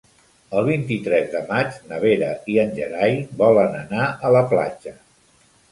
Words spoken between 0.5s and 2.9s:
El vint-i-tres de maig na Vera i en